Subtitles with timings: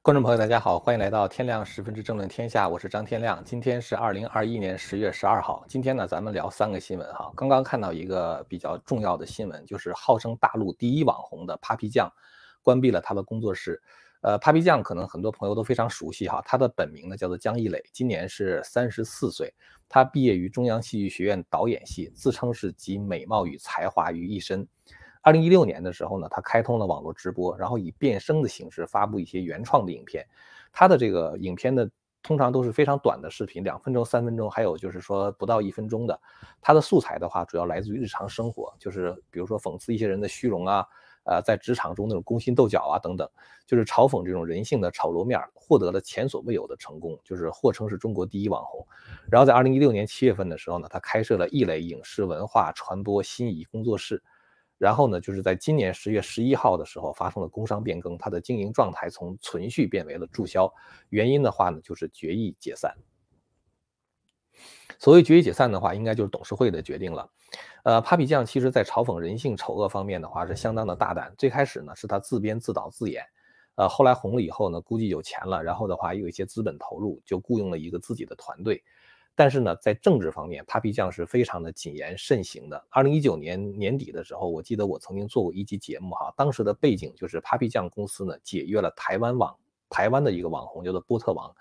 [0.00, 3.42] 观众朋友，大家好，欢迎来到天亮十分之政论天下，我是张天亮。
[3.44, 5.62] 今天是二零二一年十月十二号。
[5.68, 7.30] 今天呢，咱们聊三个新闻哈。
[7.36, 12.10] 刚刚看到一个比较重要的新闻，就是号称大陆第一网红的 Papi 酱
[12.62, 13.82] 关闭了他的工作室。
[14.22, 19.52] 呃，Papi 酱可能很多朋友都非常熟悉哈，他的本名呢叫做江一磊，今年是三十四岁。
[19.88, 24.66] 他毕业于中央戏剧学院导演系，自称是集美貌与才华于一身。
[25.28, 30.26] 二零一六年的时候呢，他开通了网络直播，然后以变声的形式发布一些原创的影片。
[30.72, 31.86] 他的这个影片呢，
[32.22, 36.18] 通常都是非常短的视频，两分钟、三分钟，还有就是说不到一分钟的。
[36.62, 40.86] 他的素材的话，主要来自于日常生活，就是比如说讽刺一些人的虚荣啊，
[41.24, 43.28] 呃，在职场中那种勾心斗角啊等等，
[43.66, 48.82] 就是嘲讽这种人性的丑陋面，获得了前所未有的成功，就是获称是中国第一网红。
[49.30, 54.22] 然后在二零一六年七月份的时候呢，他开设了易磊影视文化传播新仪工作室。
[54.78, 60.72] 然后呢，就是在今年十月十一号的时候发生了工商变更，它的经营状态从存续变为了注销。
[61.10, 62.96] 原因的话呢，就是决议解散。
[64.98, 67.30] 所谓决议解散的话，应该就是董事会的决定了。
[67.84, 71.34] 呃，Papi 酱其实在嘲讽人性丑恶方面的话是相当的大胆。
[71.36, 73.24] 最开始呢，是他自编自导自演，
[73.76, 78.82] 呃，后来红了以后呢，估计有钱了，然后的话又有一些资本投入，就雇佣了一个自己的团队。
[79.38, 82.84] 但是呢，在政治方面，Papi 酱是非常的谨言慎行的。
[82.90, 89.56] 二零一九年年底的时候，我记得我曾经做过一期节目哈，当时的背景就是 Papi 酱公司呢解约了台湾网，
[89.88, 91.54] 台湾的一个网红叫做波特王。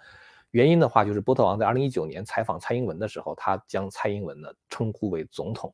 [0.50, 5.72] 原因的话，就是波特王在二零一九年采访蔡英文的时候，他将蔡英文呢称呼为总统。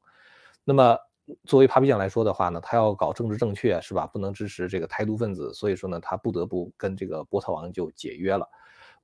[0.65, 0.97] 那么
[1.45, 4.05] 作为 Papi 酱来说的话呢，他要搞政治正确是吧？
[4.07, 8.45] 不能支持这个台独分子，所以说呢，他不得不跟这个波特王就解约了。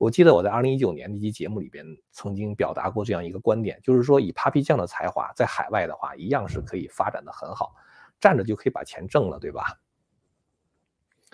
[0.00, 7.74] 我记得我在二零一九年那期节目里边曾经表达过这样一个观点，就是说以 Papi 酱的才华，在海外的话一样是可以发展的很好，
[8.18, 9.78] 站着就可以把钱挣了，对吧？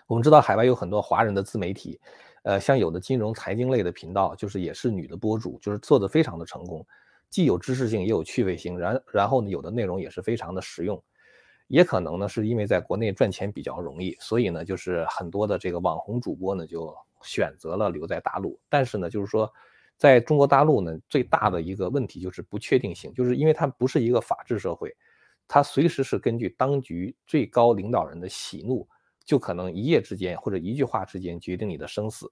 [0.08, 2.00] 我们知道海外有很多华人的自媒体，
[2.42, 6.84] 呃，像有的金融财经类的频道，就是也是女的博主，就是做的非常的成功，
[7.30, 11.00] 既有知识性也有趣味性，然然后呢，有的内容也是非常的实用，
[11.68, 16.92] 也可能呢是因为在国内赚钱比较容易，所以呢，就是很多的这个网红主播呢就。
[17.26, 19.52] 选择了留在大陆，但是呢，就是说，
[19.98, 24.94] 在中国大陆呢，最大的一个问题就是不确定性，就是因为它不是一个法治社会，
[25.48, 28.88] 它随时是根据当局最高领导人的喜怒，
[29.24, 32.30] 就可能一夜之间或者一句话之间决定你的生死。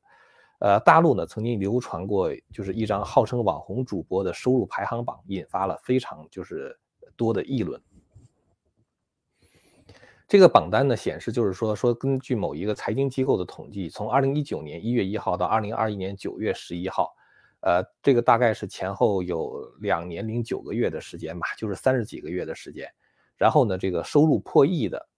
[0.60, 6.78] 呃，大陆呢曾经流传过就是一张号称网红主播的收入排行榜，引发了非常就是
[7.16, 7.81] 多的议论。
[10.26, 17.14] 这个榜单呢显示，就是说说根据某一个财经机构的统计，从二零一九年一月一号到二零二一年九月十一号，
[17.60, 22.88] 呃，这个大概是前后有两年零九个月的时间吧，就是三十几个月的时间。
[23.36, 25.08] 然后呢，这个收入破亿的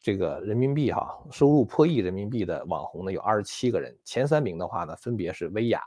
[0.00, 5.82] 这个人民币哈，收入破亿人民币的网红呢有二十七个人，前三名的话呢分别是薇娅、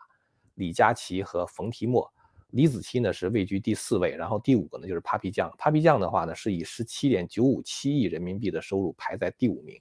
[0.53, 2.07] 李佳琦和冯提莫。
[2.51, 9.79] 李子柒呢是位居第四位，然后第五个呢就是 Papi 酱，Papi 酱的话呢是以十七点九五七亿人民币的收入排在第五名。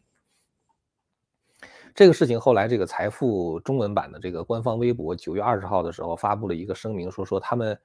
[1.95, 7.77] 这个事情后来这个财富中文版的这个官方微博九月二十号的时候发布了一个声明，说说他们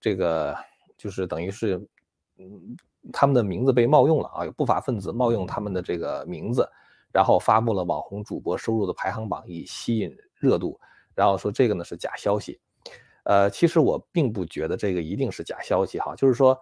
[0.00, 0.56] 这个
[0.96, 1.76] 就是等于是，
[2.38, 2.76] 嗯，
[3.12, 6.68] 他们的名字被冒用了啊，有不法分子冒用他们的这个名字，
[7.12, 10.80] 然后发布了网红主播收入的排行榜以吸引热度，
[11.14, 12.58] 然后说这个呢是假消息。
[13.24, 16.58] 呃，其实我并不觉得这个一定是假消息哈，就是说，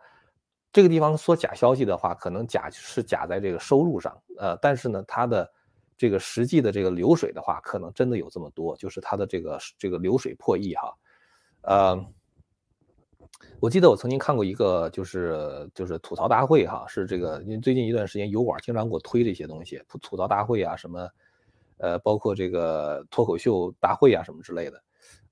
[0.73, 5.51] 这个地方说假消息的话，可能假是假在这个收入上，呃，但是呢，它的
[5.97, 10.95] 这个实际的这个流水的话，可能真的有这么多，就是它的这个这个流水破亿哈，
[11.63, 12.07] 呃，
[13.61, 21.09] 我记得我曾经看过一个，就是就是吐槽大会哈，是这个，因为最近一段时间油管经常给我推这些东西，吐槽大会啊什么，
[21.79, 24.83] 呃，包括这个脱口秀大会啊什么之类的。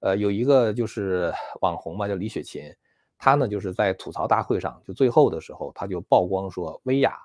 [0.01, 2.73] 呃，有一个就是网红嘛，叫李雪琴，
[3.19, 7.17] 她呢就是在吐槽大会上，就最后的时候，她就曝光说，薇娅，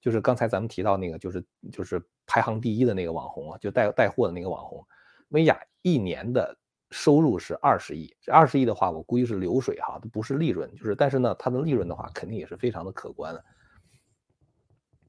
[0.00, 4.84] 就是刚才咱们提到那个，就是就是排行第一的那个网红啊，就带带货的那个网红，
[5.28, 6.56] 薇娅一年的
[6.90, 13.44] 收入是二十亿，这二十亿的话，我估计是流水哈，不是利润，就是但是呢，它的利润的话，肯定也是非常的可观的。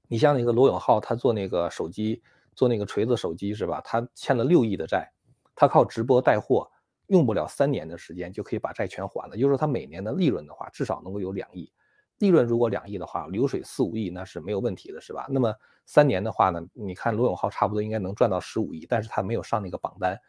[0.09, 2.21] 你像那个罗永浩，他做那个手机，
[2.55, 3.81] 做那个锤子手机是吧？
[3.83, 5.11] 他欠了六亿的债，
[5.55, 6.69] 他靠直播带货。
[7.07, 11.71] 用不了三年的时间就可以把债全还了，就是说他每年的利润的话，至少能够有两亿。
[12.19, 15.27] 利润如果两亿的话，流水四五亿那是没有问题的，是吧？
[15.29, 15.53] 那么
[15.85, 20.19] 三年的话呢，你看罗永浩差不多应该能赚到十五亿，但是他没有上那个榜单，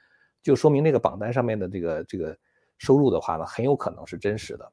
[0.43, 2.39] 就说明那个榜单上面的这个这个
[2.77, 4.73] 收入的话呢，很有可能是真实的。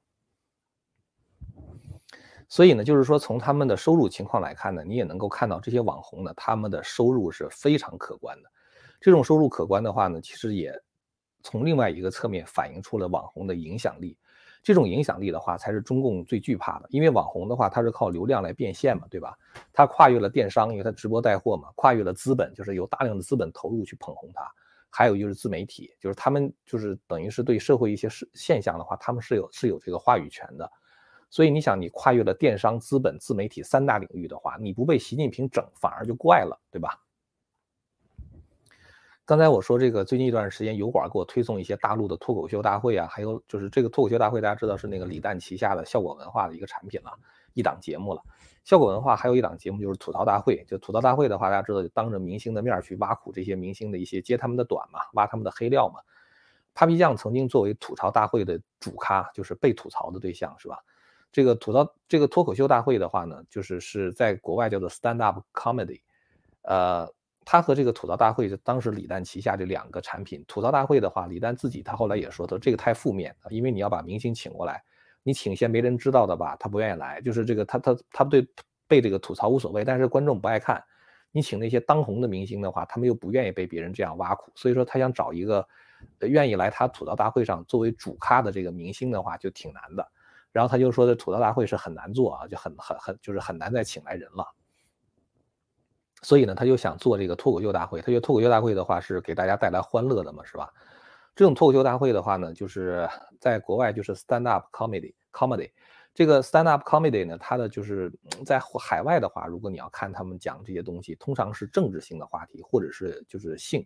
[2.47, 8.49] 所以呢，就是说从他们的收入情况来看呢，你也能够看到这些网红呢，他们的收入是非常可观的。
[8.99, 10.77] 这种收入可观的话呢，其实也
[11.45, 14.17] 从另外一个侧面反映出了网红的影响力。
[14.63, 16.87] 这种影响力的话，才是中共最惧怕的。
[16.89, 19.37] 因为网红的话，它是靠流量来变现嘛，对吧？
[19.71, 24.51] 它跨越了电商，因为它直播带货嘛，跨越了资本，就是有大量的资本投入去捧红它。
[24.89, 30.67] 还有就是自媒体，就是他们就是等于是对社会一些事现象的话，他们是有是有这个话语权的。
[31.29, 36.99] 所以你想，你跨越了电商、资本、自媒体三大领域的话，你不被习近平整，反而就怪了，对吧？
[39.25, 47.11] 刚才我说这个最近一段时间，油管给我推送一些大陆的脱口秀大会啊，还有就是这个脱口秀大会，大家知道是那个李诞旗下的效果文化的一个产品了，
[47.55, 48.21] 一档节目了。
[48.63, 56.01] 效果文化还有一档节目就是吐槽大会，就吐槽大会的话，大家知道就当着明星的面去挖苦这些明星的一些揭他们的短嘛，挖他们的黑料嘛。
[56.75, 60.77] Papi 酱曾经作为吐槽大会的主咖，就是被吐槽的对象，是吧？
[61.31, 66.01] 这个吐槽这个脱口秀大会的话呢，就是是在国外叫做 stand up comedy，
[66.61, 67.11] 呃。
[67.45, 74.83] 他和这个吐槽大会，就当时李诞旗下这两个产品，吐槽大会的话，李诞自己他后来也说，他说这个太负面因为你要把明星请过来，
[75.21, 77.21] 你请一些没人知道的吧，他不愿意来。
[77.21, 78.45] 就是这个他他他对
[78.87, 80.83] 被这个吐槽无所谓，但是观众不爱看。
[81.31, 85.67] 你请那些当红的明星的话，他们又不愿意被别人这样挖苦，所以说他想找一个
[86.21, 90.07] 愿意来他吐槽大会上作为主咖的这个明星的话，就挺难的。
[90.51, 94.47] 然后他就说的吐槽大会是很难做啊，就很很很就是很难再请来人了。
[96.25, 98.01] 所以呢，他就想做这个脱口秀大会。
[98.01, 100.73] 他觉得脱口秀大会的话是给大家带来欢乐的嘛，是吧？
[101.35, 103.07] 这种脱口秀大会的话呢，就是
[103.39, 105.69] 在国外就是 stand up comedy comedy。
[106.15, 108.11] 这个 stand up comedy 呢，它的就是
[108.43, 113.85] 在海外的话，如果你要看他们讲这些东西，通常是政治性的话题，或者是就是性，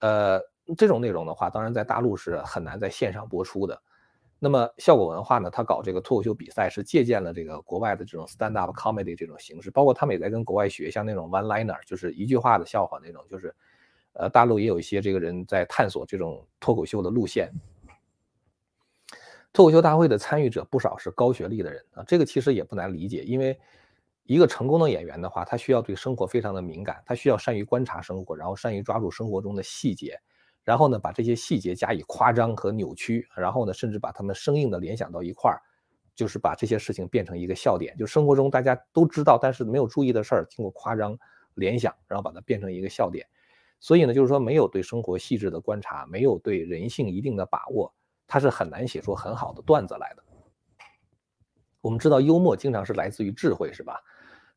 [0.00, 0.40] 呃，
[0.76, 3.80] 这种内容的话，当然在大陆是很难在线上播出的。
[4.38, 5.50] 那么效果文化呢？
[5.50, 13.54] 他搞这个脱口秀比赛是借鉴了这个国外的这种 stand up comedy 这种形式，包括他们也在跟国外学，像那种 one liner，就是一句话的笑话那种，就是，
[14.12, 17.50] 呃，大陆也有一些这个人在探索这种脱口秀的路线。
[19.54, 23.58] 脱口秀大会的参与者不少是高学历的人啊，这个其实也不难理解，因为
[24.24, 30.20] 一个成功的演员的话，他需要对生活非常的敏感，他需要善于观察生活，然后善于抓住生活中的细节。
[30.66, 35.62] 然后呢，把这些细节加以夸张和扭曲，然后呢，甚至把它们生硬的联想到一块儿，
[36.12, 37.96] 就是把这些事情变成一个笑点。
[37.96, 41.16] 就生活中大家都知道但是没有注意的事儿，经过夸张
[41.54, 43.24] 联想，然后把它变成一个笑点。
[43.78, 47.94] 所以呢，就是说没有对生活细致的观察，没有对人性一定的把握，
[48.26, 50.24] 他是很难写出很好的段子来的。
[51.80, 54.02] 我们知道幽默经常是来自于智慧，是吧？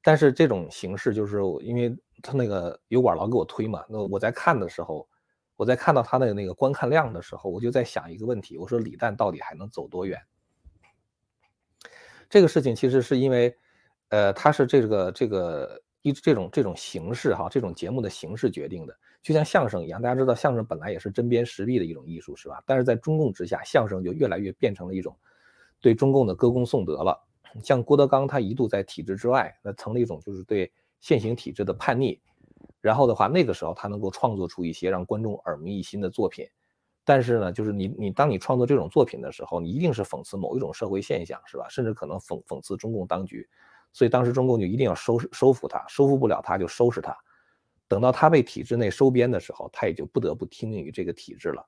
[0.02, 5.08] 但是这种形式就是因为他那个油管老给我推嘛，那我在看的时候。
[5.60, 10.18] 我在看到他的那个观看量的时候，我就在想一个问题：我说李诞到底还能走多远？
[12.30, 13.54] 这个事情其实是因为，
[14.08, 20.02] 呃，他是这个这个一这种这种形式哈，这种节目的形式决定的，就像相声一样。
[20.02, 22.64] 大家知道相声本来也是针砭时弊的一种艺术，是吧？
[22.66, 25.14] 但是在中共之下，相声就越来越变成了一种
[25.82, 27.22] 对中共的歌功颂德了。
[27.62, 30.72] 像郭德纲，他一度在体制之外，那成了一种就是对
[31.02, 32.22] 现行体制的叛逆。
[32.82, 36.46] 然后的话，那个时候他能够创作出一些让观众耳目一新的作品，
[37.04, 41.68] 但是呢，就是你你当你创作这种作品的时候，你一定是讽刺某一种社会现象，是吧？
[41.70, 43.48] 甚至可能讽讽刺中共当局，
[43.92, 47.16] 所以当时中共就一定要收拾收复他，收复不了他就收拾他。
[47.88, 51.66] 等到他被体制内收编的时候，他也就不得不听命于这个体制了。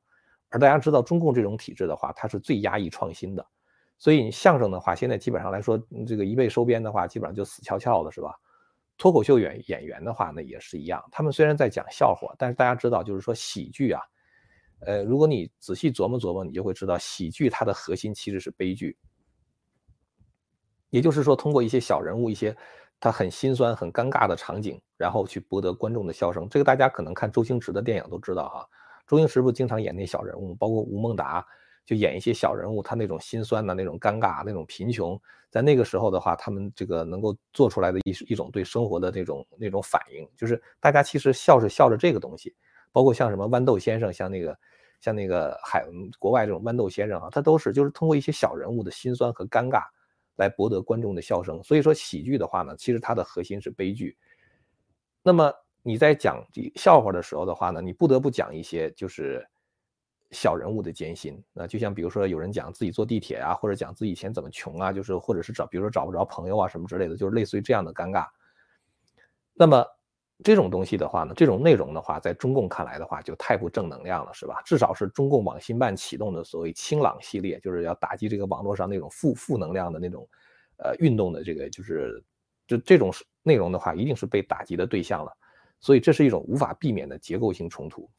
[0.49, 3.45] 而大家知道，中共这种体制的话，它是最压抑创新的，
[3.97, 8.35] 所以相声的话，现在基本上来说，这个一被收编的话，基本上就死翘翘了，是吧？
[9.01, 11.03] 脱口秀演演员的话呢，也是一样。
[11.11, 13.99] 他们虽然在讲笑话，但是大家知道，就是说喜剧啊，
[14.81, 18.95] 呃，如果你仔细琢磨琢磨，你就会知道，喜剧它的核心其实是悲剧。
[20.91, 22.55] 也就是说，通过一些小人物，一些
[22.99, 26.47] 他很心酸、很尴尬的场景，然后去博得观众的笑声。
[26.47, 28.69] 这个大家可能看周星驰的电影都知道哈。
[29.07, 31.43] 周星驰不经常演那小人物，包括吴孟达。
[31.85, 35.19] 就演一些小人物，他那种心酸的那种尴尬、那种贫穷，
[35.49, 42.55] 在那个时候的话，他们这个能够做出来的一一种对生活的那种那种反应，就是大家其实笑是笑着这个东西，
[42.91, 44.57] 包括像什么豌豆先生，像那个
[45.01, 45.83] 像那个海
[46.19, 49.83] 国外这种豌豆先生啊，他都是就是通过一些小人物的心酸和尴尬
[50.35, 51.61] 来博得观众的笑声。
[51.63, 54.15] 所以说喜剧的话呢，其实它的核心是悲剧。
[55.23, 56.41] 那么你在讲
[56.75, 59.45] 笑话的时候的话呢，你不得不讲一些就是。
[60.31, 68.25] 小人物的艰辛，那就像比如说有人讲自己坐地铁啊，或者讲自己以前怎么穷啊，就是或者是找，比如说找不着朋友啊什么之类的，就是类似于这样的尴尬。
[69.53, 69.85] 那么
[70.43, 74.61] 这种东西的话呢，这种内容的话，在中共看来的话，就太不正能量了，是吧？
[74.65, 80.27] 至少是中共网信办启动的所谓“清朗”系列，就是要打击这个网络上那种负负能量的那种，
[80.77, 82.23] 呃，运动的这个，就是
[82.65, 83.11] 就这种
[83.43, 85.31] 内容的话，一定是被打击的对象了。
[85.79, 88.09] 所以这是一种无法避免的结构性冲突。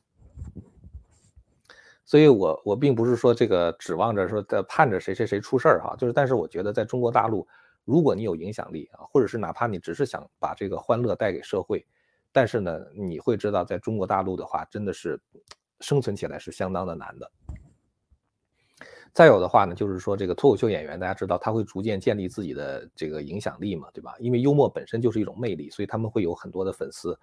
[2.04, 7.46] 所以我我并不是说这个指望着说在盼着谁谁谁出事儿哈，就是但是我觉得在中国大陆，
[7.84, 11.86] 如果你有影响力啊，或者是哪怕你只是想把这个欢乐带给社会，
[12.32, 15.20] 但是呢，你会知道在中国大陆的话，真的是
[15.80, 17.30] 生存起来是相当的难的。
[19.12, 24.14] 再有的话呢，就是说这个脱口秀演员，大家知道他会逐渐建立自己的这个影响力嘛，对吧？
[24.18, 27.16] 因为幽默本身就是一种魅力，所以他们会有很多的粉丝。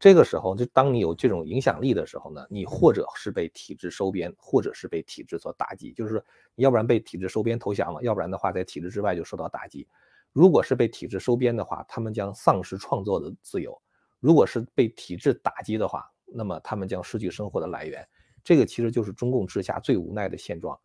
[0.00, 5.92] 这个时候，就当你有这种影响力的时候呢，你或者是被体制收编，或者是被体制所打击。
[5.92, 9.86] 就是说，要不然被体制收编投降了，要不然的话在体制之外就受到打击。
[10.32, 13.72] 如果是被体制收编的话，他们将丧失创作的自由；
[14.20, 18.08] 如果是被体制打击的话，那么他们将失去生活的来源。
[18.42, 20.80] 这个其实就是中共治下最无奈的现状。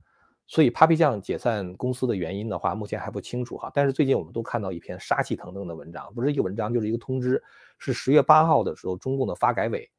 [0.47, 3.71] 所以，Papi 酱解散公司的原因的话，目前还不清楚哈。
[3.73, 7.43] 但是最近我们都看到一篇杀气腾腾的文章，不是一个文章，就是一个通知，
[7.79, 9.89] 是十月八号的时候，中共的发改委，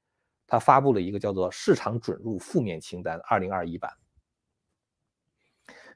[0.46, 3.90] 他发布了一个叫做“市场准入负面清单 ”（2021 版）。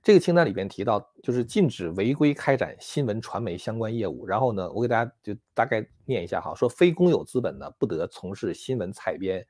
[0.03, 4.27] 这个清单里边提到，就是禁止违规开展新闻传媒相关业务。
[4.27, 9.47] 然后呢，我给大家就大概念一下哈，说非公有资本呢不得从事新闻采编、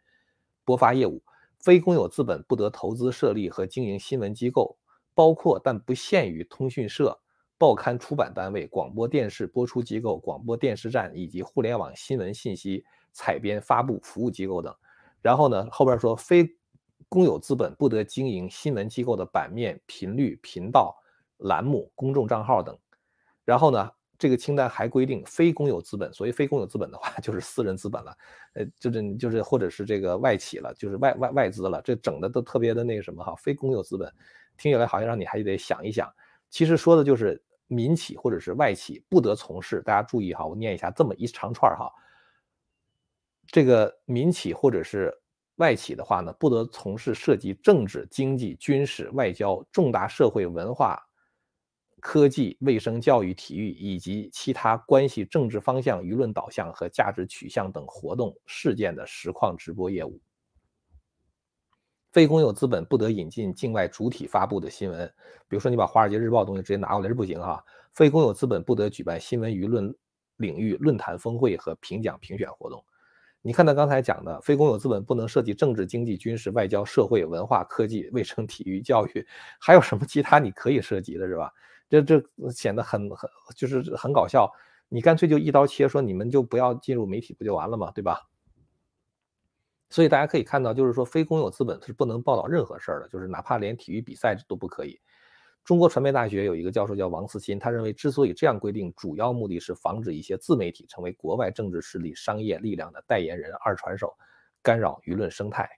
[0.64, 1.22] 播发业务，
[1.58, 4.76] 非公有资本不得投资设立和经营新闻机构。
[5.20, 7.14] 包括但不限于通讯社、
[7.58, 14.74] 报刊出版单位、广播电视播出机构、广播电视站以及互联网新闻信息采编发布服务机构等。
[15.20, 16.48] 然后呢，后边说非
[17.10, 20.96] 公有资本不得经营新闻机构的版面、频率、频道、
[21.36, 22.74] 栏目、公众账号等。
[23.44, 28.16] 然后呢，这个清单还规定，非公有资本，所谓非公有资本的话， 就是私人资本了，
[28.54, 34.10] 呃，就是就是或者是这个外企了，就是外外外资了，这整的都特别的那个什么哈，非公有资本。
[34.60, 36.12] 听起来好像让你还得想一想，
[36.50, 39.80] 其实说的就是民企或者是外企不得从事。
[39.80, 41.90] 大家注意哈，我念一下这么一长串哈。
[43.46, 45.12] 这个民企或者是
[45.56, 51.02] 外企的话呢，不得从事涉及政治、经济、军事、外交、重大社会文化、
[52.00, 60.20] 科技、卫生、教育、体育以及其他关系政治方向、舆论导向和价值取向等活动事件的实况直播业务。
[62.12, 65.06] 非公有资本不得引进境外主体发布的新闻，
[65.48, 67.64] 比如说你把《华尔街日报》东西直接拿过来是不行哈。
[67.92, 69.94] 非公有资本不得举办新闻舆论
[70.36, 72.84] 领域论坛峰会和评奖评选活动。
[73.42, 79.26] 你看他刚才讲的，非公有资本不能涉及政治、经济、军事、外交、社会、文化、科技、卫生、体育、教育，
[79.58, 81.52] 还有什么其他你可以涉及的是吧？
[81.88, 84.50] 这这显得很很就是很搞笑。
[84.88, 87.90] 你干脆就一刀切说你们就不要进入媒体不就完了吗？
[87.94, 88.20] 对吧？
[89.90, 94.98] 所以大家可以看到，就是说非公有资本是不能报道任何事儿的，就是哪怕连体育比赛都不可以。
[95.64, 104.16] 中国传媒大学有一个教授叫王思钦，他认为之所以这样规定，主要目的是防止一些自媒体成为国外政治势力、商业力量的代言人、二传手，
[104.62, 105.68] 干扰舆论生态。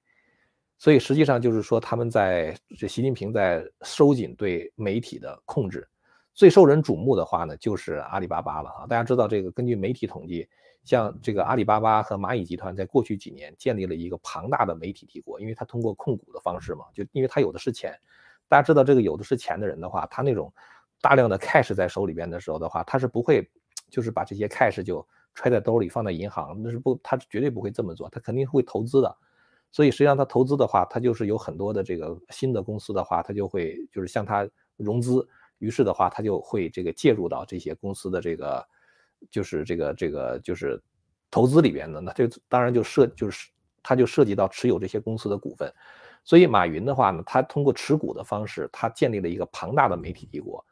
[0.78, 5.88] 所以实际上就是说，他们在这习近平在收紧对媒体的控制。
[6.34, 8.86] 最受人瞩目的话呢，就是阿里巴巴了啊！
[8.86, 10.48] 大家知道这个，根据媒体统计。
[10.84, 17.96] 像这个阿里巴巴和蚂蚁集团在过去几年建立了一个庞大的媒体帝国，因为它通过控股的方式嘛，就因为它有的是钱。
[18.48, 20.52] 大家知道这个有的是钱的人的话，他那种
[21.00, 23.48] 大量的 cash 在手里边的时候的话，他是不会
[23.88, 29.16] 就是把这些 cash 就揣在兜里放在银行，那是不，他绝对不会这么做，他肯定会投资的。
[29.70, 34.46] 所以实际上他投资的话，他就是有很多的这个新的公司的话，他就会就是向他
[34.76, 35.26] 融资，
[35.58, 38.66] 于是的话他就会这个介入到这些公司的这个。
[39.30, 40.82] 就是这个这个就是
[41.30, 43.50] 投资里边的，那这当然就涉就是
[43.82, 45.72] 他就涉及到持有这些公司的股份，
[46.24, 50.64] 所以马云的话呢，他通过持股的方式，他建立了一个庞大的媒体帝国，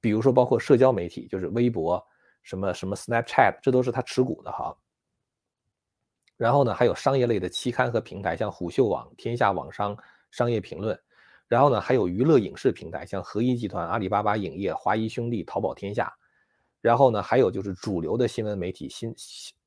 [0.00, 2.04] 比如说包括社交媒体，就是微博、
[2.42, 4.76] 什么什么 Snapchat，这都是他持股的哈。
[6.36, 9.96] 然后呢，还有商业类的期刊和平台，像虎嗅网、天下网商、
[10.30, 10.98] 商业评论。
[11.46, 16.12] 然后呢，还有娱乐影视平台，像合一集团、阿里巴巴影业、华谊兄弟、淘宝天下。
[16.82, 19.14] 然后呢，还有就是主流的新闻媒体新，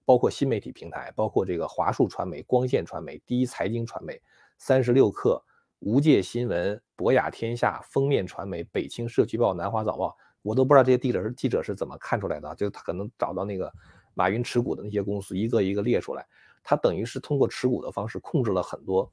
[0.04, 4.22] 包括新媒体平台，包括这个华数传媒、光线传媒、第一财经传媒、
[4.58, 5.42] 三十六氪、
[5.80, 13.72] 无界新闻、博雅天下、封面传媒、北青社区报、南华早报，我都不知道这些记者记者是怎么看出来的，就他可能找到那个
[14.14, 16.28] 马云持股的那些公司，一个一个列出来，
[16.62, 19.10] 他等于是通过持股的方式控制了很多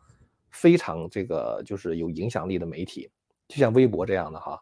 [0.50, 3.09] 非常这个就是有影响力的媒体，
[3.47, 4.61] 就像微博这样的哈。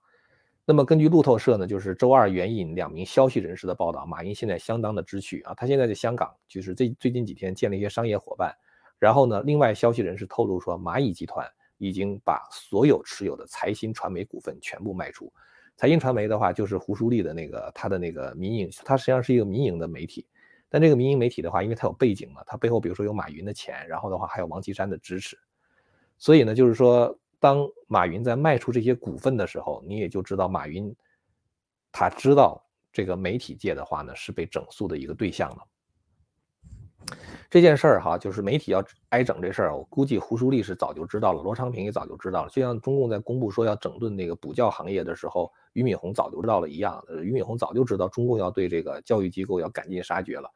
[0.70, 8.54] 那么根据路透社呢，就是周二援引两名消息人士的报道，马云现在相当的知趣啊，他现在在香港，就是这最近几天建了一些商业伙伴。
[8.96, 11.44] 然后呢，另外消息人士透露说，蚂蚁集团
[11.78, 15.32] 已经把所有持有的财新传媒股份全部卖出。
[15.76, 20.24] 财新传媒的话，就是胡舒立的那个他的那个民营，它实际上是一个民营的媒体，
[20.68, 25.36] 但这个民营媒体的话，因为它有背景嘛，它背后比如说有马云的钱，然后的话还有王岐山的支持，
[26.16, 30.94] 所以呢，就是说当马云在卖出这些股份的时候，你也就知道马云
[31.90, 35.58] 他知道这个媒体界的话呢是被整肃的一个对象了。
[37.48, 42.50] 这件事儿哈，就是媒体要挨整这事儿，我估计胡舒立是早就知道了，罗昌平也早就知道了。
[42.50, 47.02] 就像中共在公布说要整顿那个补教行业的时候，俞敏洪早就知道了一样。
[47.08, 50.48] 俞敏洪早就知道中共要对这个教育机构要赶尽杀绝了，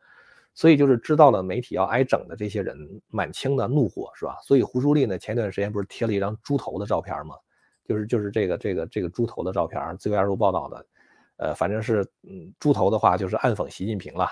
[0.55, 2.77] 所以就是知道了媒体要挨整的这些人
[3.09, 4.39] 满腔的怒火是吧？
[4.43, 7.35] 所以胡舒立呢，前段时间不是贴了一张猪头的照片吗？
[7.85, 10.87] 就是就是这个这个这个猪头的照片，自由亚洲报道的，
[11.37, 14.27] 呃，反正是嗯，猪头的话就是暗讽习近平了。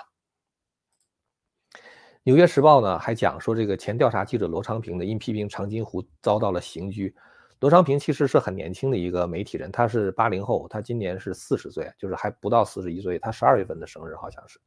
[2.23, 7.13] 《纽约时报》呢还讲说，这个前调查记者罗昌平呢，因批评长津湖遭到了刑拘。
[7.59, 13.19] 罗昌平其实是很年轻的一个媒体人，他是八零后，他今年是四十岁，就是还不到四十一岁。
[13.19, 14.57] 他十二月份的生日好像是。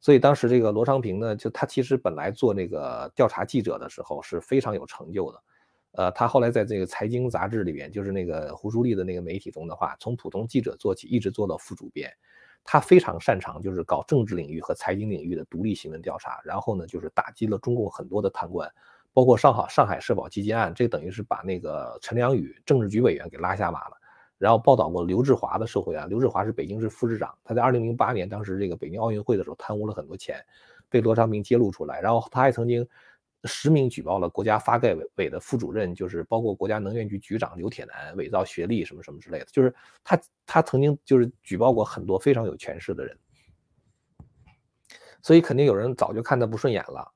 [0.00, 5.42] 所以当时这个罗昌平呢，就他其实本来做那个调查记者的时候是非常有成就的。
[5.92, 12.12] 呃，他后来在这个财经杂志里边，就是那个胡舒立的那个媒体中的话，从普通记者做起，一直做到副主编。
[12.62, 18.70] 他非常擅长就是搞政治领域和财经领域的独立新闻调查，然后呢，就是打击了中共很多的贪官，
[19.14, 23.97] 包括上海上海社保基金案，这等于是把那个陈良宇政治局委员给拉下马了。
[24.38, 30.42] 然后报道过刘志华的社会案，刘志华是北京市副市长，他在2008年当时这个北京奥运会的时候贪污了很多钱，
[30.88, 32.88] 被罗昌平揭露出来，然后他还曾经。
[33.44, 43.16] 实名举报了国家发改委委的副主任，就是包括国家能源局局长刘铁男伪造学历什么什么之类的，就是他他曾经就是举报过很多非常有权势的人，
[45.22, 47.08] 所以肯定有人早就看他不顺眼了。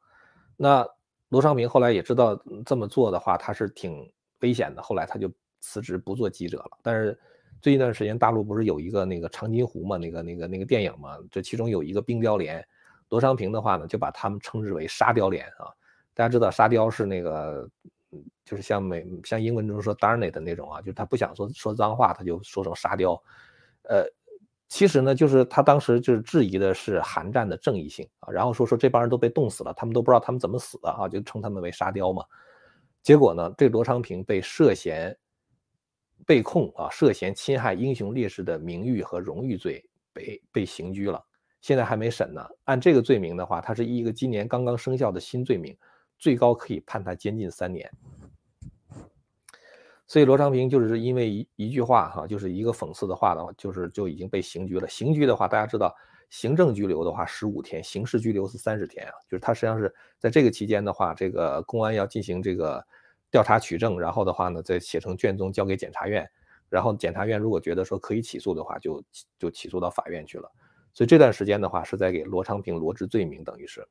[0.56, 0.88] 那
[1.28, 4.08] 罗昌平后来也知道这么做的话他是挺
[4.42, 5.28] 危险的，后来他就
[5.62, 6.78] 辞职不做记者了。
[6.82, 7.18] 但是
[7.62, 12.62] 最近一段时间大陆不是有一个那个长津湖嘛，那个那个那个电影嘛，这其中有一个冰雕连，
[13.08, 15.72] 罗昌平的话呢就把他们称之为沙雕连啊。
[16.12, 17.66] 大家知道沙雕是那个，
[18.44, 23.14] 就是像美像英文中说 darn it 的那种啊，就是他不想说说脏话，他就说成沙雕。
[23.84, 24.04] 呃，
[24.68, 32.24] 其实呢，就是他当时就是质疑的是韩战的正义性啊，然后说说这帮人都被冻死了，他们都不知道他们怎么死的啊，就称他们为沙雕嘛。
[33.02, 35.16] 结果呢，这罗昌平被涉嫌
[36.26, 41.24] 被控啊，涉嫌侵害英雄烈士的名誉和荣誉罪被被刑拘了，
[41.60, 42.46] 现在还没审呢。
[42.64, 45.76] 按这个罪名的话，它是一个今年刚刚生效的新罪名。
[46.18, 47.90] 最高可以判他监禁三年，
[50.06, 54.86] 所以罗昌平就是因为一一句话哈，就是一个讽刺的话的话，就是就已经被刑拘了。
[54.86, 55.92] 刑拘的话，大家知道，
[56.30, 59.12] 行政拘留的话十五天，刑事拘留是三十天啊。
[59.28, 62.86] 就是他实际上是在这个期间的话，这个公安要进行这个
[63.32, 66.30] 调查取证，然后的话呢，再写成卷宗交给检察院，
[66.68, 69.02] 然后检察院如果觉得说可以起诉的话，就
[69.36, 70.48] 就起诉到法院去了。
[70.94, 73.84] 所以这段时间的话，是在给罗昌平罗织罪名，等于是，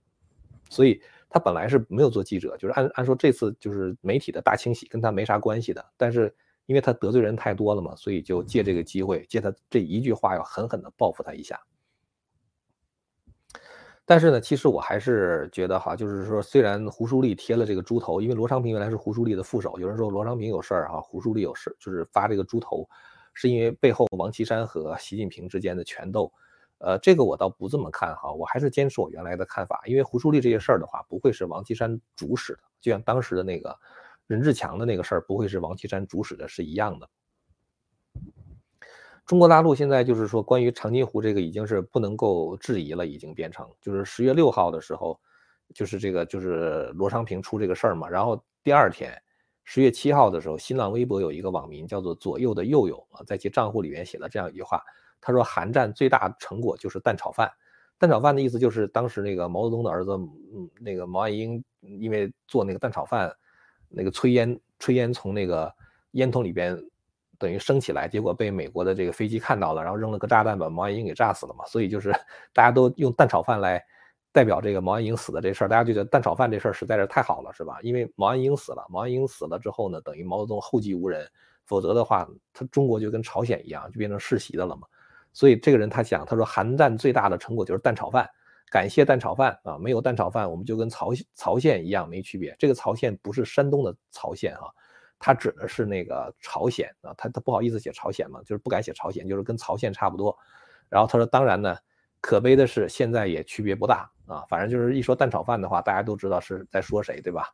[0.70, 1.02] 所以。
[1.34, 11.58] 他本来是没有做记者，就是按按说这次就是媒体的大清洗跟他没啥关系的，但是因为他得罪人太多了嘛，所以就借这个机会，借他这一句话要狠狠的报复他一下。
[14.06, 22.88] 但是呢，其实我还是觉得哈，就是说虽然胡舒立贴了这个猪头，因为罗昌平原来是胡舒立的副手，有人说罗昌平有事儿哈，胡舒立有事，就是发这个猪头，
[23.34, 26.32] 是因为背后王岐山和习近平之间的权斗。
[26.80, 33.78] 呃，这个我倒不这么看哈，我还是坚持我原来的看法，因为胡舒立这些事儿的话，不会是王岐山主使的，就像当时的那个
[34.26, 37.08] 任志强的那个事儿，不会是王岐山主使的，是一样的。
[39.32, 45.18] 中国大陆现在就是说，关于长津湖这个已经是不能够质疑了，已经变成就是十月六号的时候，
[45.74, 49.18] 就是这个就是罗昌平出这个事儿嘛，然后第二天
[49.64, 54.84] 十月七号的时候，新浪微博有一个网民叫做左右的右右啊，在其账户里面写了这样一句话。
[55.22, 57.50] 他说，韩战最大成果就是蛋炒饭。
[57.98, 63.34] 蛋炒饭的意思就是当时那个毛泽东的儿子，嗯，那个毛岸英，因为做那个蛋炒饭，
[63.88, 65.74] 那个炊烟炊烟从那个
[66.12, 66.78] 烟筒里边
[67.42, 71.66] 等于升起来，结果被美国的这个飞机看到了，然后扔了个炸弹把毛岸英给炸死了嘛。
[71.66, 72.12] 所以就是
[72.54, 73.84] 大家都用蛋炒饭来
[74.32, 77.80] 代表这个毛岸英死的这事儿，大家就觉得蛋炒饭这事儿实在是太好了，是吧？
[77.82, 81.28] 因为毛岸英死了，毛岸英死了之后呢，等于毛泽东后继无人，
[81.66, 84.88] 否则的话，他中国就跟朝鲜一样，就变成世袭的了嘛。
[85.34, 88.30] 所以这个人他讲，他说韩战最大的成果就是蛋炒饭，
[88.70, 92.56] 感谢蛋炒饭啊，没有蛋炒饭我们就跟曹曹县一样没区别。
[92.60, 94.68] 这个曹县不是山东的曹县啊，
[95.22, 100.38] 他指的是那个朝鲜啊，他他不好意思写朝鲜嘛，就是不敢写朝鲜，就是跟朝鲜差不多。
[100.90, 101.78] 然后他说，当然呢，
[102.20, 107.54] 可悲的是现在也区别不大啊，反正就是一说蛋炒饭的话，大家都知道是在说谁，对吧？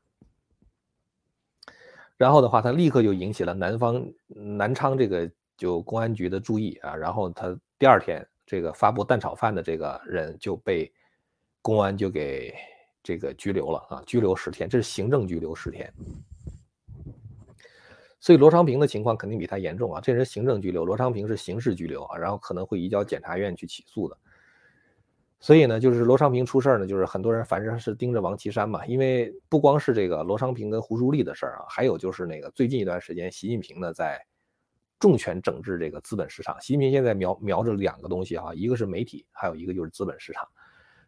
[2.16, 5.30] 然后的话，他立刻就引起了南方南昌这个。
[5.58, 10.94] 就公安局的注意啊，然后他第二天这个发布蛋炒饭的这个人就被
[11.64, 12.54] 公安就给
[13.02, 15.92] 这个拘留了啊，拘留十天，这是行政拘留十天。
[18.28, 24.18] 所以罗昌平的情况肯定比他严重啊，这人行政拘留，罗昌平是刑事拘留啊，然后可能会移交检察院去起诉的。
[25.40, 34.22] 所以呢，就是罗昌平出事儿呢，就是很多人反正是盯着王岐山嘛，因为不光是这个罗昌平跟胡舒立的事儿啊，还有就是那个最近一段时间，习近平呢在
[35.00, 36.60] 重拳整治这个资本市场。
[36.60, 40.46] 习近平现在瞄瞄着两个东西哈，一个是媒体，还有一个就是资本市场。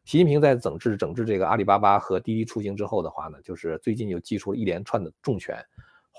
[0.05, 5.61] 习近平在整治整治这个阿里巴巴和滴滴出行之后的话呢，就是最近就祭出了一连串的重拳。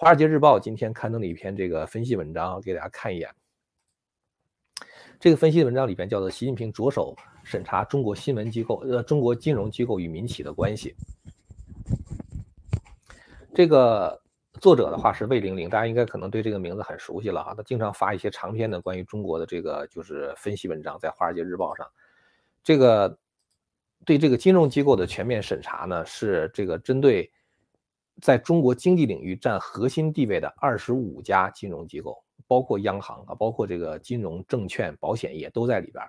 [0.00, 3.28] 华尔街日报今天刊登了一篇这个分析文章，给大家看一眼。
[5.18, 10.96] 这个分析文章里边叫做“习近平着手审查中国新闻机构呃中国金融机构与民企的关系”。
[13.54, 14.18] 这个
[14.58, 17.52] 作者的话是魏玲玲，大家应该可能对这个名字很熟悉了哈。
[17.54, 21.86] 他经常发一些长篇的关于中国的这个就是分析文章，在《华尔街日报》上。
[22.64, 23.18] 这个
[24.06, 27.30] 对这个金融机构的全面审查呢，是这个针对
[28.20, 32.22] 在中国经济领域占核心地位的二十五家金融机构。
[32.48, 36.04] 包括央行啊，包括这个金融、证券、保险业都在里边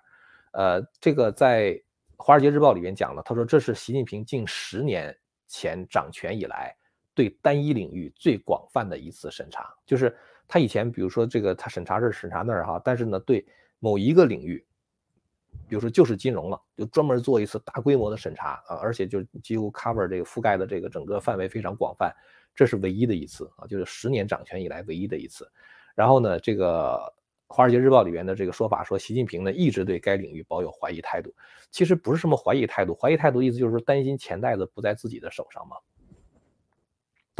[0.53, 1.73] 呃，这个在
[2.17, 5.15] 《华尔街日报》里面讲了，他说这是习近平近十年
[5.47, 6.75] 前掌权以来
[7.13, 9.71] 对单一领域最广泛的一次审查。
[9.85, 13.45] 就是他以前，比如说这个他审查这审查那儿哈，但是呢，对
[13.77, 14.65] 某一个领域，
[15.67, 22.13] 比如说就是金融了，就专门做一次大规模的审查啊，而且就几乎 cover 这个覆盖的这个整个范围非常广泛，
[22.53, 25.49] 这是唯一的一次啊，就是十年掌权以来唯一的一次。
[25.95, 26.97] 然后呢，这个
[27.53, 31.33] 《华尔街日报》里面的这个说法说，习近平呢一直对该领域保有怀疑态度。
[31.69, 35.75] 其实不是什么怀疑态度，怀疑态度意思就是说担心钱袋子不在自己的手上嘛。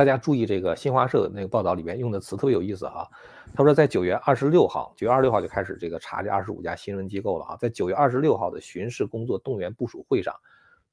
[0.01, 3.07] 大家注意这个新华社那个报道里面用的词特别有意思哈。
[3.53, 7.55] 他说在九月二十六号，九月二十六号就开始这个查这二十五家新闻机构了哈。
[7.57, 10.35] 在九月二十六号的巡视工作动员部署会上，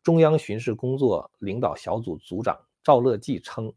[0.02, 3.72] 中央巡视工作领导小组组长赵乐际称，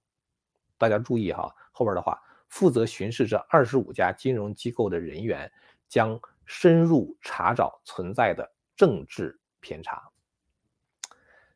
[0.77, 2.21] 大家注意哈，后边的话。
[2.49, 5.49] 负责巡视这二十五家金融机构的人员
[5.87, 10.03] 将深入查找存在的政治偏差，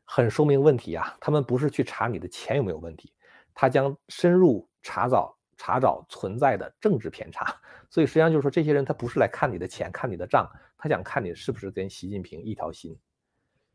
[0.05, 1.17] 很说明问题啊！
[1.19, 3.11] 他们不是去查你的钱有没有问题，
[3.55, 7.55] 他将深入查找查找存在的政治偏差。
[7.89, 12.95] 所以实际上就是说，这些人他不是来看你的钱、看你的账，他想看你是不是跟习近平一条心。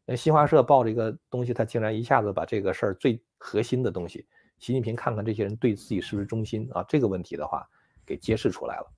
[0.05, 4.27] 那新华社报这个东西，他竟然一下子把这个事儿最核心的东西。
[4.59, 6.85] 习近平看看这些人对自己是不是忠心啊？
[6.87, 7.67] 这个问题的话，
[8.05, 8.93] 给揭示出来了。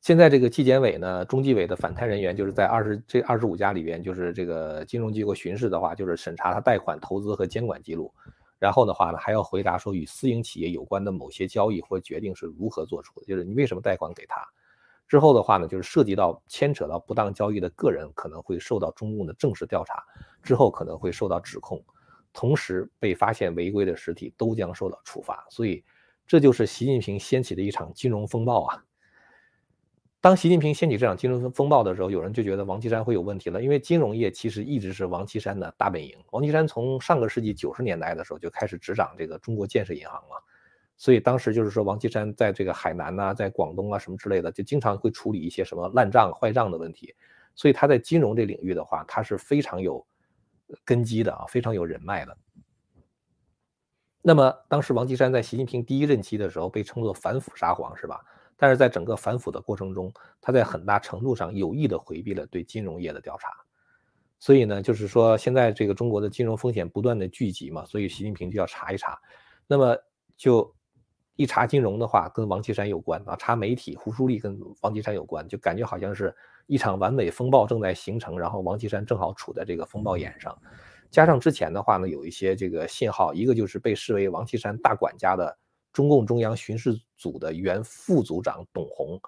[0.00, 8.12] 现在这个纪检委呢，中纪委的反贪人员就是在二十这二十五家里边，就是这个金融机构巡视的话，就是审查他贷款、投资和监管记录。
[8.58, 14.40] 然后的话呢，还要回答说与私营企业有关的某些交易或决定是如何做出的，就是你为什么贷款给他。
[15.06, 20.02] 之后的话呢，就是涉及到牵扯到不当交易的个人，可能会受到中共的正式调查，
[20.42, 21.84] 之后可能会受到指控。
[22.32, 25.84] 同时被发现违规的实体都将受到处罚，所以
[26.26, 28.84] 这就是习近平掀起的一场金融风暴啊！
[30.24, 36.16] 当习近平掀起这场金融风暴的时候，有人就觉得王岐山会有问题了，因为金融业其实一直是王岐山的大本营。
[36.30, 40.42] 王岐山从上个世纪九十年代的时候就开始执掌这个中国建设银行了，
[40.96, 47.14] 所以当时就是说王岐山在这个海南呐，在广东啊什么之类的，就经常会处理一些什么烂账、坏账的问题，
[47.54, 50.02] 所以他在金融这领域的话，他是非常有。
[50.86, 52.34] 根基的啊，非常有人脉的。
[54.22, 58.24] 那么当时王岐山在习近平第一任期的时候被称作反腐沙皇，是吧？
[58.64, 63.50] 但是在整个反腐的过程中，他在很大程度上有意的回避了对金融业的调查。
[64.38, 69.18] 所以呢，就是说现在这个中国的金融风险不断的聚集嘛，所以习近平就要查一查。
[69.66, 69.94] 那么
[70.34, 70.74] 就
[71.36, 76.34] 一查金融的话，跟王岐山有关啊；查媒体，胡舒立跟王岐山有关，就感觉好像是。
[76.66, 80.58] 一场完美风暴正在形成，然后王岐山正好处在这个风暴眼上，
[81.10, 85.58] 加上之前的话呢，有一些这个信号，一个就是被视为王岐山大管家的
[85.94, 89.18] 中共中央巡视组的原副组长董洪，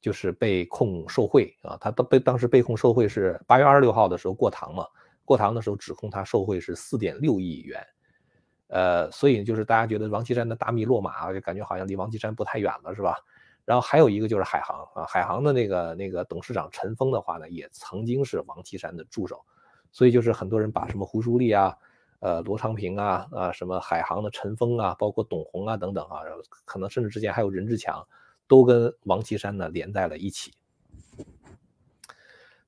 [0.00, 4.84] 就是被控受贿啊，他被当时被控受贿是八月二十六号的时候过堂嘛，
[5.24, 7.86] 过堂的时候指控他受贿是四点六亿元，
[8.66, 13.16] 呃，所以就是大家觉得王岐山的大秘落马，就感觉好像离王岐山不太远了，是吧？
[13.64, 19.40] 然后还有一个就是海航啊，海航的那个那个董事长陈峰的话呢，也曾经是王岐山的助手，
[19.92, 21.72] 所以就是很多人把什么胡舒立啊、
[22.22, 26.20] 呃罗昌平啊、啊什么海航的陈峰啊，包括董宏啊等等啊，
[26.64, 28.06] 可能甚至之前还有任志强，
[28.46, 30.54] 都跟王岐山呢连在了一起。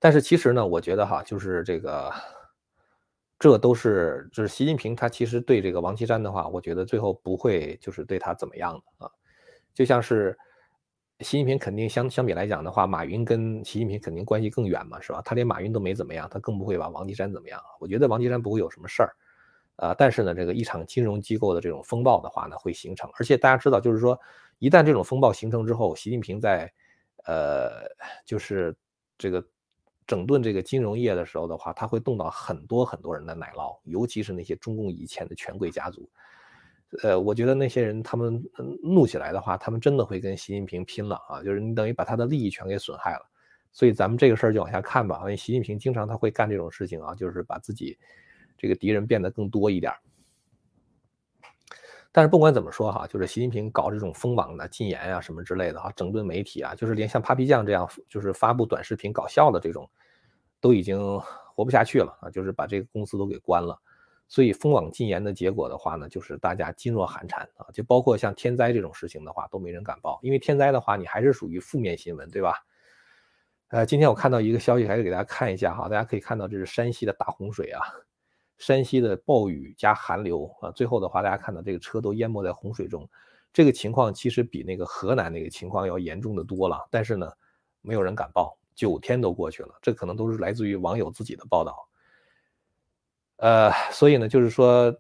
[0.00, 2.12] 但是其实呢，我觉得哈，就是这个，
[3.38, 9.10] 这都是就是习近平他其实对这个王岐山的话，我觉得最后不会就是对他怎么样的啊，
[9.72, 10.36] 就像是。
[11.20, 15.22] 习近平肯定相相比来讲的话，马云跟习近平肯定关系更远嘛，是吧？
[15.24, 17.58] 他连马云都没怎么样，他更不会把王岐山怎么样。
[17.78, 19.14] 我觉得王岐山不会有什么事儿，
[19.76, 23.10] 啊，但是呢，这个一场金融机构的这种风暴的话呢，会形成。
[23.18, 24.18] 而且大家知道，就是说，
[24.58, 26.72] 一旦这种风暴形成之后，习近平在，
[27.26, 27.82] 呃，
[28.24, 28.74] 就是
[29.18, 29.44] 这个
[30.06, 36.08] 整顿这个金融业的时候的话，他会动到很多很多人的奶酪，尤其是那些中共以前的权贵家族。
[37.02, 38.40] 呃，我觉得那些人他们
[38.80, 41.42] 怒起来的话，他们真的会跟习近平拼了啊！
[41.42, 43.28] 就是你等于把他的利益全给损害了。
[43.72, 45.18] 所以咱们这个事儿就往下看吧。
[45.22, 47.98] 因为习近平经常他会干这种事情啊，就是把自己
[48.56, 49.92] 这个敌人变得更多一点。
[52.12, 59.90] 但是不管怎么说哈，就是习近平搞这种封网的禁言啊什么之类的哈，整顿媒体啊，就是连像 Papi 酱这样就是发布短视频搞笑的这种，
[60.60, 63.76] 都已经活不下去了啊，就是把这个公司都给关了。
[64.28, 72.64] 所以封网禁言的结果的话呢，就是大家噤若寒蝉啊，就包括像天灾这种事情的话，都没人敢报，因为天灾的话，你还是属于负面新闻，对吧？
[73.68, 77.82] 呃，今天我看到一个消息，还是给大家看一下哈，大家可以看到这是山西的大洪水啊，
[78.58, 83.08] 山西的暴雨加寒流啊，最后的话，大家看到这个车都淹没在洪水中，
[83.52, 87.30] 这个情况其实比那个河南那个情况要严重的多了，但是呢，
[87.82, 91.88] 没有人敢报，九天都过去了，这可能都是来自于网友自己的报道。
[93.38, 94.96] 呃，所以呢，就是说，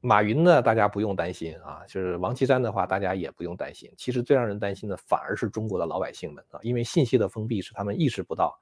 [0.00, 1.82] 马云呢，大家不用担心啊。
[1.88, 3.92] 就是王岐山的话，大家也不用担心。
[3.96, 8.56] 其实最让人担心的，反而是中国的老百姓们啊，因为信息的封闭，使他们意识不到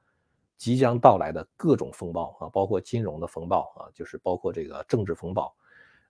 [0.57, 5.55] 即将到来的各种风暴啊，包括金融的风暴啊，就是包括这个政治风暴，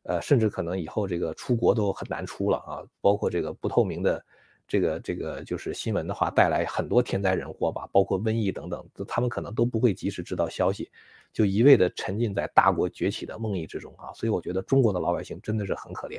[0.03, 4.25] 呃，甚至可能以后这个出国都很难出了啊，包括这个不透明的。
[4.67, 10.91] 这个这个就是新闻的话，带来很多天灾人祸吧，包括瘟疫等等，他们可能都不会及时知道消息，
[11.35, 14.11] 就一味的沉浸在大国崛起的梦呓之中啊。
[14.15, 16.19] 所以我觉得中国的老百姓真的是很可怜。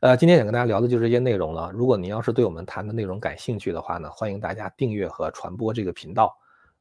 [0.00, 1.72] 呃，今天想跟大家聊的就是这些内容了。
[1.74, 6.36] 如果您要是对我们谈的内容感兴趣的话呢，欢迎大家订阅和传播这个频道。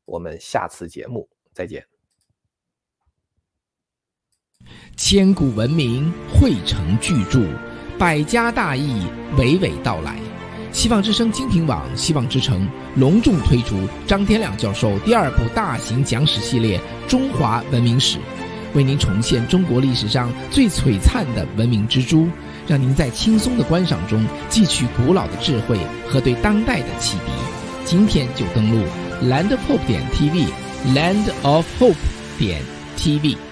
[0.05, 1.83] 我们下次节目再见。
[4.95, 7.41] 千古文明汇成巨著。
[7.97, 10.19] 百家大义娓娓道来，
[10.71, 13.75] 希望之声精品网、希望之城隆重推出
[14.05, 18.19] 张天亮教授第二部大型讲史系列《中华文明史》，
[18.75, 22.29] 为您重现中国历史上最璀璨的文明之珠，
[22.67, 25.77] 让您在轻松的观赏中汲取古老的智慧
[26.07, 27.31] 和对当代的启迪。
[27.85, 28.85] 今天就登录
[29.23, 31.95] landofhope 点 tv，land of hope
[32.37, 32.61] 点
[32.97, 33.46] tv。